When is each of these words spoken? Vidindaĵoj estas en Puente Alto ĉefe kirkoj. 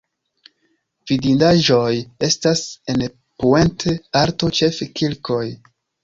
Vidindaĵoj 1.09 1.91
estas 2.27 2.63
en 2.93 3.03
Puente 3.43 3.93
Alto 4.23 4.49
ĉefe 4.61 4.89
kirkoj. 5.01 5.43